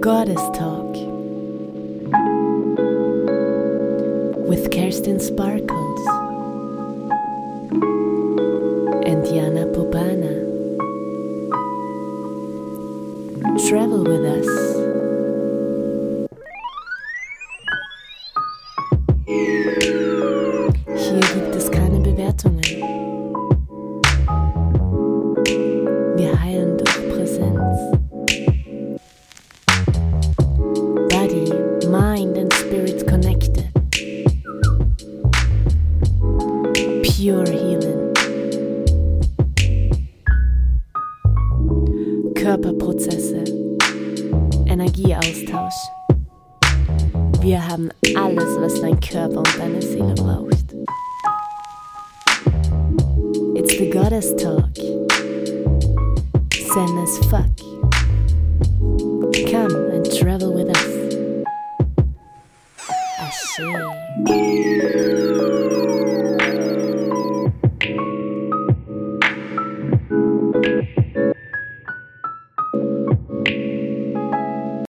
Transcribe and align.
Goddess 0.00 0.40
Talk 0.56 0.94
with 4.46 4.70
Kerstin 4.70 5.20
Sparkles 5.20 6.06
and 9.04 9.26
Jana 9.26 9.66
Popana. 9.74 10.46
Travel 13.68 14.04
with 14.04 14.24
us. 14.24 14.78
Pure 37.18 37.50
healing. 37.50 38.14
Körperprozesse. 42.36 43.42
Energieaustausch. 44.66 45.74
Wir 47.40 47.66
haben 47.66 47.88
alles, 48.16 48.60
was 48.60 48.80
dein 48.80 49.00
Körper 49.00 49.38
und 49.38 49.58
deine 49.58 49.82
Seele 49.82 50.14
braucht. 50.14 50.76
It's 53.56 53.76
the 53.76 53.90
Goddess 53.90 54.36
Talk. 54.36 54.72
Zen 56.52 56.98
as 56.98 57.18
fuck. 57.26 57.50
Come 59.50 59.74
and 59.90 60.08
travel 60.16 60.54
with 60.54 60.68
us. 60.68 60.86
Shit. 63.56 63.98